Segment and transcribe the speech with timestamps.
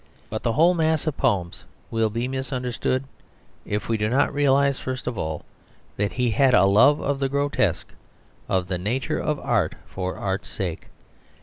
[0.31, 3.03] But the whole mass of poems will be misunderstood
[3.65, 5.45] if we do not realise first of all
[5.95, 7.93] that he had a love of the grotesque
[8.49, 10.87] of the nature of art for art's sake.